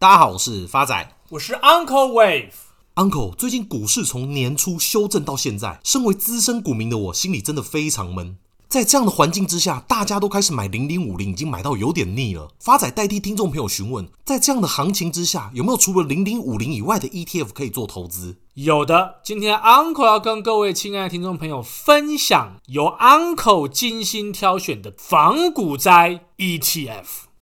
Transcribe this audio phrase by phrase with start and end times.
[0.00, 2.52] 大家好，我是发仔，我是 Uncle Wave。
[2.94, 8.38] Uncle，最近股市从年初修正到现在，身为资深股民的我，心里真的非常闷。
[8.66, 12.48] 在这样的环境之下，大家都开始买零零五零，已经买到有点腻了。
[12.58, 18.38] 发仔代替听众朋友询问，在这样的行情之下，有没有除了零零五零以外的 ETF 可以做投资？
[18.54, 27.04] 有的，今天 Uncle 要跟各位亲爱的听众朋友分享由 Uncle 精心挑选的仿股灾 ETF。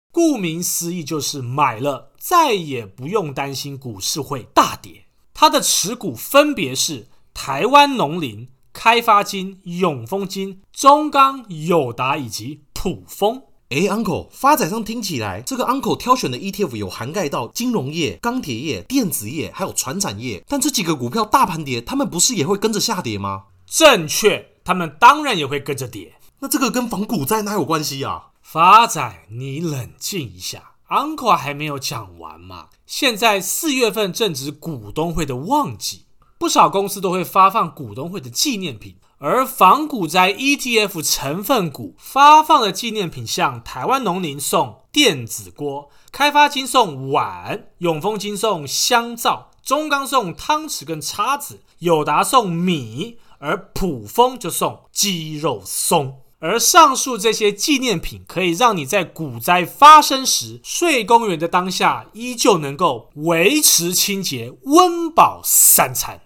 [0.10, 5.06] 顾名思义，就是买了再也不用担心股市会大跌。
[5.34, 13.44] 它的持股分别是台湾农林、开发金、永丰金、中钢、友达以及普丰。
[13.70, 20.44] 哎，Uncle，发仔上听起来，这个 Uncle 挑选的 ETF 有涵盖到金融业、钢铁业、电子业，还有船产业。
[20.50, 23.46] 但这几个股票大盘跌，他们不是也会跟着下跌吗？
[23.66, 26.16] 正确，他们当然也会跟着跌。
[26.40, 28.32] 那这个跟防股灾哪有关系啊？
[28.42, 32.68] 发仔，你冷静一下，Uncle 还没有讲完嘛。
[32.86, 36.06] 现在四月份正值股东会的旺季，
[36.38, 56.22] 不少公司都会发放股东会的纪念品，而仿股灾 ETF 成分股发放的纪念品，像台湾农林送电子锅，开发金送碗，永丰金送香皂，中钢送汤匙跟叉子，友达送米，而卜蜂就送鸡肉松。
[56.40, 66.22] 而上述这些纪念品，可以让你在股灾发生时，睡公园的当下，依旧能够维持清洁、温饱三餐。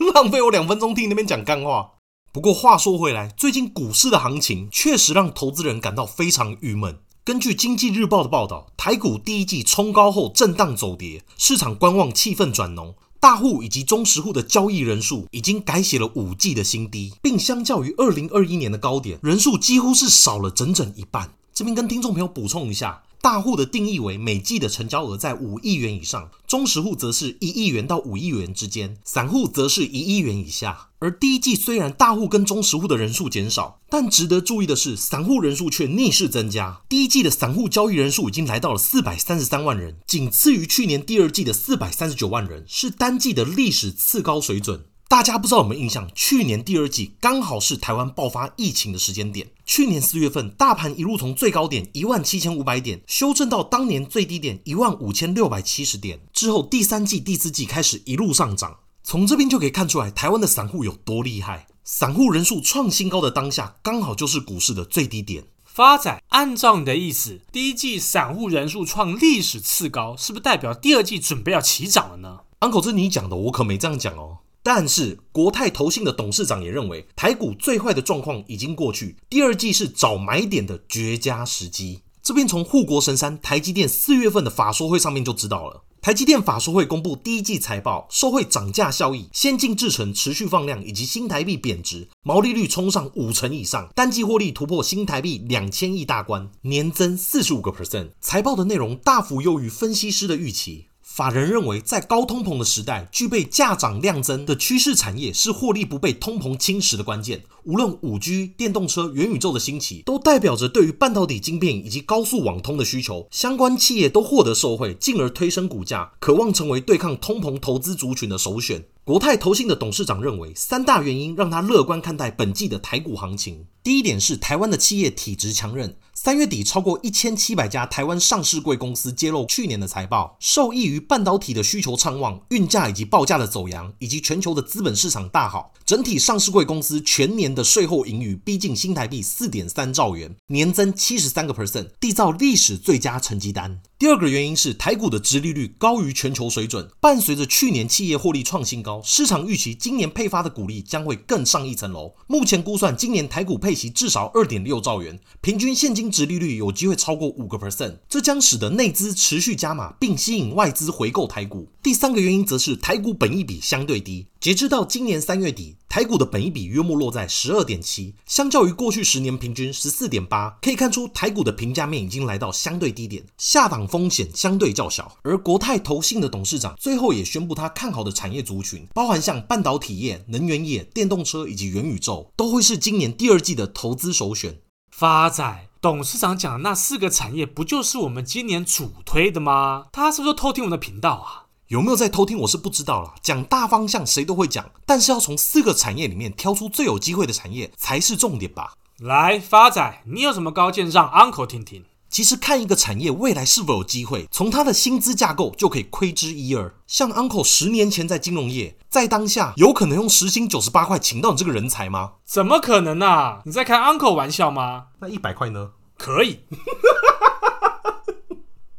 [0.14, 1.90] 浪费我两分钟听你那边讲干话。
[2.32, 6.98] 不过话说回来，最近股市的行情确实让投资人感到非常郁闷。
[7.22, 12.94] 根据经济日报的报道，台股第一季冲高后震荡走跌，市场观望气氛转浓。
[13.20, 21.32] 大户以及中实户的交易人数已经改写了五季的新低，并相较于二零二一年的高点，人数几乎是少了整整一半。
[21.52, 23.02] 这边跟听众朋友补充一下。
[23.20, 30.88] 大户的定义为每季的成交额在五亿元以上，中实户则是一亿元到五亿元之间，散户则是一亿元以下。
[31.00, 36.80] 而第一季虽然大户跟中实户的人数减少，但值得注意的是，散户人数却逆势增加。
[36.88, 44.84] 第一季的散户交易人数已经来到了四百三十三万人，仅次于去年第二季的四百三十九万人，是单季的历史次高水准。
[45.08, 46.06] 大家不知道有没有印象？
[46.14, 49.48] 去年第二季刚好是台湾爆发疫情的时间点。
[49.64, 58.80] 去年四月份，大盘一路从最高点一万七千五百点修正到当年最低点一万五千六百七十点，之后第三季、第四季开始一路上涨。
[59.02, 61.66] 从这边就可以看出来，台湾的散户有多厉害。
[61.82, 65.44] 散户人数创新高的当下，刚好就是股市的最低点。
[65.64, 74.40] 发展，按照你的意思，第一季散户人数创历史次高，是不是代表第二季准备要起涨了呢？Uncle，这是你讲的，我可没这样讲哦。
[74.62, 82.00] 但是国泰投信的董事长也认为，台股最坏的状况已经过去，第二季是找买点的绝佳时机。
[82.22, 85.84] 这边从护国神山台积电四月份的法说会上面就知道了。
[86.00, 98.10] 台积电法说会公布第一季财报，受惠涨价效益、先进制程持续放量以及新台币贬值，毛利率冲上五成以上，单季获利突破新台币两千亿大关，年增四十五个 percent。
[98.20, 100.87] 财报的内容大幅优于分析师的预期。
[101.18, 107.42] 法人认为，在高通膨的时代，具备价涨量增的趋势产业是获利不被通膨侵蚀的关键。
[107.64, 118.84] 无论五 G、电动车、元宇宙的兴起，都代表着对于半导体晶片以及高速网通的需求，相关企业都获得受惠，进而推升股价，渴望成为对抗通膨投资族群的首选。
[119.02, 123.66] 国泰投信的董事长认为，三大原因让他乐观看待本季的台股行情。
[123.82, 125.96] 第一点是台湾的企业体质强韧。
[126.20, 143.80] 三月底，超过一千七百家台湾上市贵公司揭露去年的财报，受益于半导体的需求畅旺、运价以及报价的走扬，以及全球的资本市场大好，整体上市贵公司全年的税后盈余逼近新台币四点三兆元，年增七十三个 percent，缔造历史最佳成绩单。
[143.98, 152.14] 第二个原因是台股的殖利率高于全球水准，伴随着去年企业获利创新高，市场预期今年配发的股利将会更上一层楼。
[152.28, 161.68] 目前估算今年台股配息至少二点六兆元，平均现金殖利率有机会超过五个 percent，这将使得内资持续加码，并吸引外资回购台股。
[161.82, 164.28] 第三个原因则是台股本益比相对低。
[164.40, 175.16] 截至到今年三月底，台股的本益比约莫落在十二点七，相较于过去十年平均十四点八，可以看出台股的评价面已经来到相对低点，下档风险相对较小。
[175.22, 184.60] 而国泰投信的董事长最后也宣布，他看好的产业族群，包含像半导体业、能源业、电动车以及元宇宙，都会是今年第二季的投资首选。
[184.92, 189.86] 发仔，董事长讲的那四个产业，不就是我们今年主推的吗？
[189.90, 191.47] 他是不是偷听我们的频道啊？
[191.68, 192.38] 有没有在偷听？
[192.38, 193.14] 我是不知道啦。
[193.22, 198.72] 讲大方向谁都会讲，但是要从四个产业里面挑出最有机会的产业才是重点吧。
[199.00, 201.84] 来，发仔，你有什么高见让 Uncle 听听？
[202.08, 206.74] 其实看一个产业未来是否有机会，从它的薪资架构就可以窥之一二。
[206.86, 212.12] 像 Uncle 十年前在金融业，在当下有可能用时薪九十八块请到你这个人才吗？
[212.24, 213.42] 怎么可能啊？
[213.44, 214.86] 你在开 Uncle 玩笑吗？
[215.00, 215.72] 那一百块呢？
[215.98, 216.40] 可以。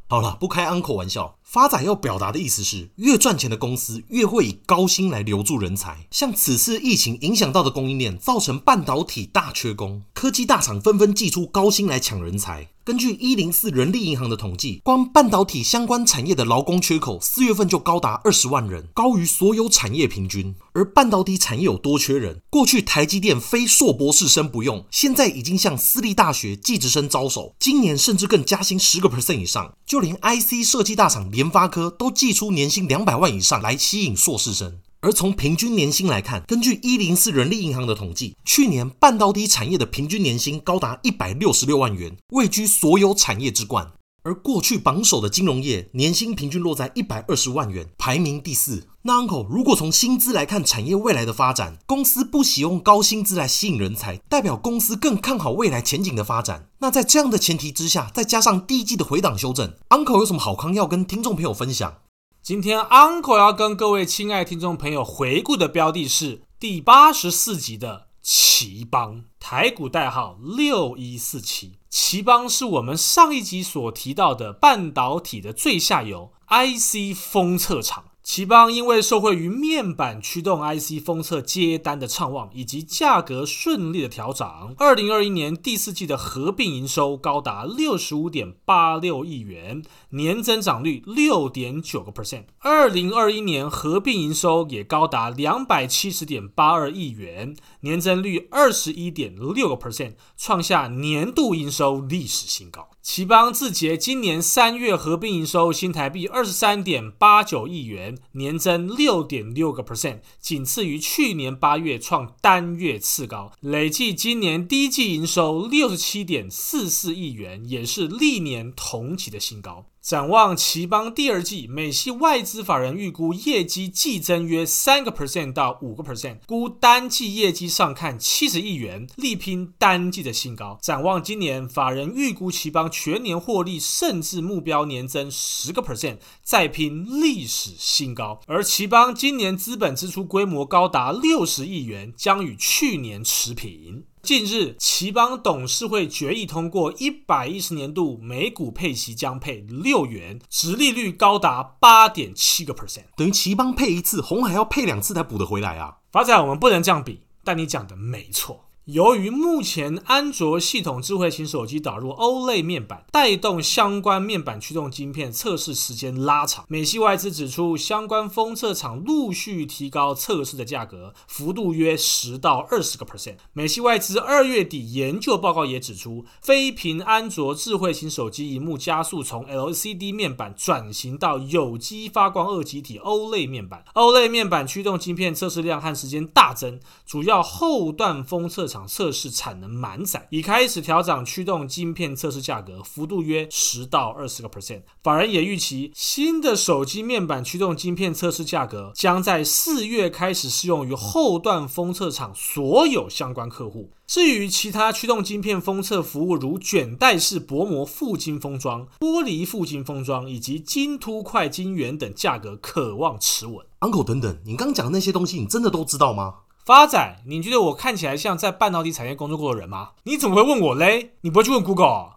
[0.10, 1.38] 好了，不开 Uncle 玩笑。
[1.52, 6.06] 发仔要表达的意思是，越赚钱的公司越会以高薪来留住人才。
[6.12, 12.68] 像此次疫情影响到的供应链，造成半导体大缺工，科技大厂纷纷祭出高薪来抢人才。
[12.84, 20.56] 根据一零四人力银行的统计，光半导体相关产业的劳工缺口，四月份就高达二十万人，高于所有产业平均。
[20.74, 22.42] 而半导体产业有多缺人？
[22.50, 29.74] 过去台积电非硕博士生不用，现在已经向私立大学技职生招手，今年甚至更加薪十个 percent 以上。
[29.86, 34.80] 就连 IC 设计大厂研发科都寄出年薪两百万以上来吸引硕士生。
[35.00, 43.90] 而从平均年薪来看，根据一零四人力银行的统计，去年半导体产业的平均年薪高达一百六十六万元，位居所有产业之冠。
[44.30, 48.88] 而过去榜首的金融业年薪平均落在一百二十万元，排名第四。
[49.02, 56.70] 那 Uncle，如果从薪资来看产业未来的发展，公司不惜用高薪资来吸引人才，代表公司更看好未来前景的发展。
[56.78, 62.02] 那在这样的前提之下，再加上第一季的回档修正，Uncle 有什么好康要跟听众朋友分享？
[62.44, 71.79] 今天 Uncle 要跟各位亲爱听众朋友回顾的标的是第八十四集的奇邦，台股代号六一四七。
[71.90, 78.09] 奇邦是我们上一集所提到的半导体的最下游 IC 封测厂。
[78.32, 89.82] 奇邦因为受惠于面板驱动 IC 封测接单的畅旺，以及价格顺利的调涨，二零二一年第四季的合并营收高达六十五点八六亿元，
[90.12, 92.44] 年增长率六点九个 percent。
[92.60, 102.92] 二零二一年合并营收也高达两百七十点八二亿元，年增率二十一点六个 percent，创下年度营收历史新高。
[103.02, 113.52] 奇邦自结今年三月合并营收新台币二十三点八九亿元，年增六点六个 percent，仅次于去年八月创单月次高。
[113.62, 119.86] 累计今年第一季营收六十七点四四亿元，也是历年同期的新高。
[120.10, 130.80] 展望奇邦第二季，美系外资法人预估业绩季增约三个 percent 到五个 percent，估单季业绩上看七十亿元，力拼单季的新高。
[130.82, 138.42] 展望今年，法人预估奇邦全年获利甚至目标年增十个 percent，再拼历史新高。
[138.48, 144.06] 而奇邦今年资本支出规模高达六十亿元，将与去年持平。
[144.22, 155.98] 近日，奇邦董事会决议通过一百一十年度每股配息将配六元，殖利率高达八点七个 percent，等于奇邦配一次，红海要配两次才补得回来啊！
[156.12, 158.69] 法仔，我们不能这样比，但你讲的没错。
[158.92, 166.66] 由于目前安卓系统智慧型手机导入 OLED 面板，带动相关面板驱动晶片测试时间拉长。
[166.68, 173.36] 美系外资指出，相关封测厂陆续提高测试的价格，幅度约十到二十个 percent。
[173.54, 188.79] 美系外资二月底研究报告也指出，非苹安卓智慧型手机荧幕加速从 LCD 面板转型到有机发光二极体 OLED 面板，OLED 面板驱动晶片测试量和时间大增，主要后段封测厂。
[188.88, 194.82] 测试产能满载，已开始调整驱动晶片测试价格，幅度约十到二十个 percent。
[195.04, 203.92] 法人也预期，新的手机面板驱动晶片测试价格将在四月开始适用于后段封测厂所有相关客户。
[204.08, 213.64] 至于其他驱动晶片封测服务，如卷带式薄膜覆晶封装、玻璃覆晶封装以及晶凸块晶圆等，价格可望持稳。
[213.82, 216.34] Uncle 等等，你刚讲的那些东西，你真的都知道吗？
[216.70, 219.94] 发仔，你觉得我看起来像在半导体产业工作过的人吗？
[220.04, 221.14] 你怎么会问我嘞？
[221.22, 222.12] 你不会去问 Google？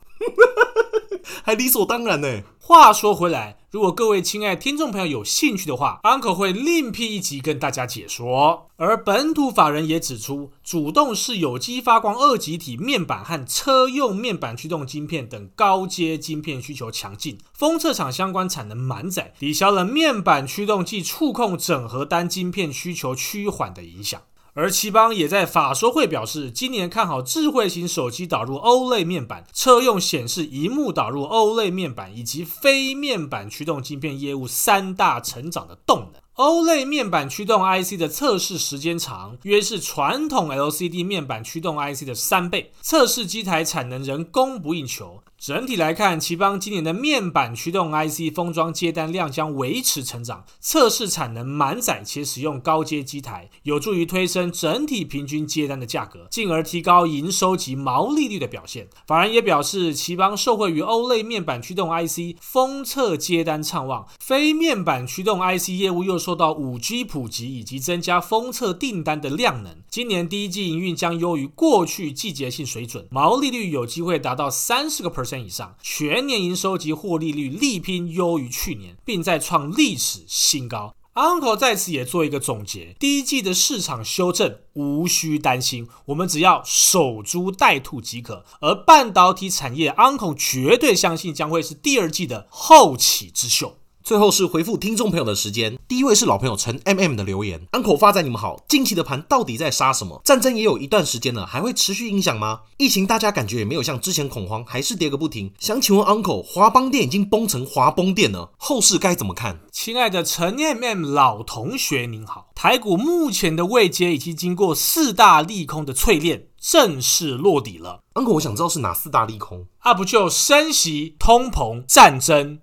[1.42, 2.42] 还理所当然呢。
[2.60, 8.68] 话说回来，如果各位亲爱听众朋友有兴趣的话，Uncle 会另辟一集跟大家解说。
[8.76, 24.20] 而本土法人也指出，主动式有机发光二极体面板和车用面板驱动晶片等高阶晶片需求强劲，封测厂相关产能满载，抵消了面板驱动器触控整合单晶片需求趋缓的影响。
[24.54, 36.20] 而奇邦也在法说会表示，今年看好智慧型手机导入 OLED 面板、车用显示荧幕导入 OLED 面板以及非面板驱动晶片业务三大成长的动能。
[36.34, 45.22] OLED 面板驱动 IC 的测试时间长，约是传统 LCD 面板驱动 IC 的三倍，测试机台产能仍供不应求。
[45.44, 58.86] 整体来看，奇邦今年的面板驱动 IC 封装接单量将维持成长，测试产能满载且使用高阶机台，有助于推升整体平均接单的价格，进而提高营收及毛利率的表现。
[59.04, 80.94] 法人也表示，奇邦受惠于欧类面板驱动 IC 封测接单畅旺，非面板驱动 IC 业务又受到 5G 普及以及增加封测订单的量能，今年第一季营运将优于过去季节性水准，毛利率有机会达到三十个 percent 以上，全年营收及获利率力拼优于去年，并再创历史新高。
[81.14, 88.46] Uncle 在此也做一个总结：第一季的市场修正无需担心，我们只要守株待兔即可。
[88.62, 93.76] 而半导体产业，Uncle 绝对相信将会是第二季的后起之秀。
[94.12, 100.20] 最后是回复听众朋友的时间，第一位是老朋友陈 MM 的留言，Uncle 发仔你们好，近期的盘到底在杀什么？
[100.22, 102.60] 战争也有一段时间了，还会持续影响吗？
[102.76, 105.50] 疫情大家感觉也没有像之前恐慌，还是跌个不停。
[105.58, 109.60] 想请问 Uncle，华邦电已经崩成华崩电了，后市该怎么看？
[109.72, 118.00] 亲爱的陈 MM 老同学您好，台股目前的位阶已经经过四大利空的淬炼，正式落底了。
[118.12, 119.64] Uncle，我想知道是哪四大利空？
[119.78, 122.58] 啊，不就升息、通膨、战争？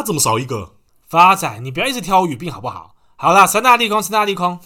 [0.00, 0.76] 啊，怎么少一个？
[1.06, 2.94] 发仔，你不要一直挑语病好不好？
[3.16, 4.58] 好啦，三大利空，三大利空。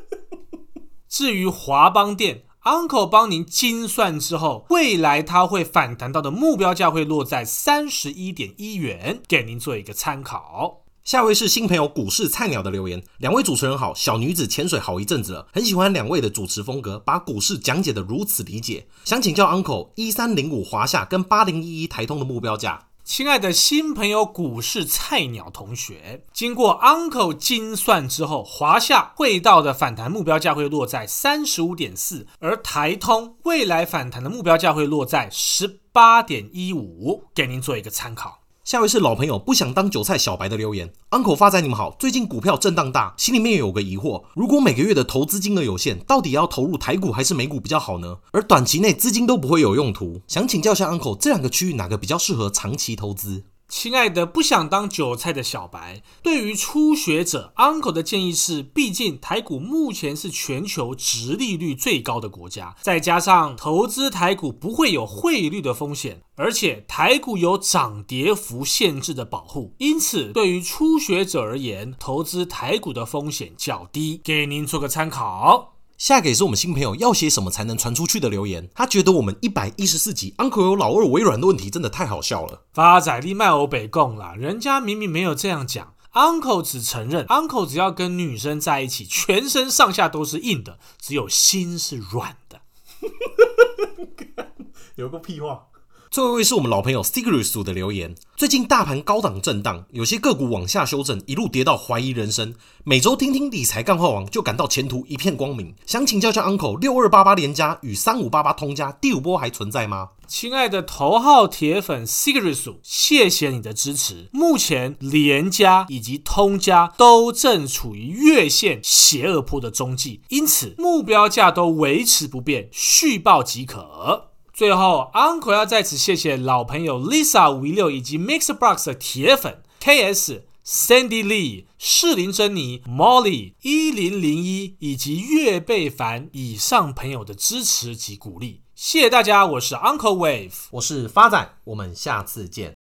[1.08, 10.82] 至于华邦电，Uncle 帮您精算之后，未来它会反弹到的目标价会落在三十一点一元，给您做一个参考。
[11.02, 22.89] 下位是新朋友股市菜鸟的留言，两位主持人好，小女子潜水好一阵子了，很喜欢两位的主持风格，把股市讲解的如此理解，想请教 Uncle 一三零五华夏跟八零一一台通的目标价。
[23.12, 38.39] 亲爱的新朋友，股市菜鸟同学，经过 Uncle 精算之后，华夏汇到的反弹目标价会落在三十五点四，而台通未来反弹的目标价会落在十八点一五，给您做一个参考。
[38.70, 48.18] 下位是老朋友不想当韭菜小白的留言，Uncle 发财你们好，最近股票震荡大，心里面有个疑惑，如果每个月的投资金额有限，到底要投入台股还是美股比较好呢？
[48.30, 53.42] 而短期内资金都不会有用途，想请教一下 Uncle，这两个区域哪个比较适合长期投资？
[53.70, 75.76] 亲爱的，不想当韭菜的小白，对于初学者，Uncle 的建议是：毕竟台股目前是全球殖利率最高的国家，再加上投资台股不会有汇率的风险，而且台股有涨跌幅限制的保护，因此对于初学者而言，投资台股的风险较低，给您做个参考。
[76.00, 82.62] 下一个也是我们新朋友要写什么才能传出去的留言，他觉得我们一百一十四集 Uncle 有老二微软的问题真的太好笑了。
[82.72, 92.62] 发仔力卖欧北共啦，人家明明没有这样讲，Uncle 只承认 Uncle 只要跟女生在一起，全身上下都是硬的，只有心是软的。
[94.96, 95.66] 有个屁话。
[96.10, 98.16] 最后一位是我们老朋友 Sigurus 的留言。
[98.36, 102.52] 最近大盘高档震荡，有些个股往下修正，一路跌到怀疑人生。
[102.82, 105.72] 每周听听理财干货王，就感到前途一片光明。
[105.86, 110.08] 想请教一下 Uncle，六二八八联嘉与三五八八通嘉第五波还存在吗？
[110.26, 114.30] 亲爱的头号铁粉 Sigurus，谢谢你的支持。
[114.32, 124.29] 目前联嘉以及通嘉都正处于月线邪恶波的中继，因此目标价都维持不变，续报即可。
[124.60, 142.79] 最后，Uncle 要在此谢谢老朋友 Lisa 五一六以及 Mixbox 的铁粉 KS、Sandy Lee、士林珍妮、Molly 一零零一以及岳贝凡以上朋友的支持及鼓励，谢谢大家，我是 Uncle Wave，我是发仔，我们下次见。